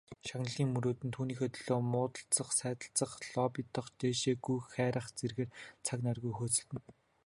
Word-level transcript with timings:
Шагналыг 0.27 0.67
мөрөөднө, 0.73 1.11
түүнийхээ 1.15 1.49
төлөө 1.55 1.79
муудалцах, 1.93 2.49
сайдалцах, 2.59 3.11
лоббидох, 3.33 3.87
дээшээ 3.99 4.35
гүйх 4.45 4.65
харайх 4.75 5.07
зэргээр 5.19 5.49
цаг 5.85 5.99
наргүй 6.05 6.33
хөөцөлдөнө. 6.35 6.81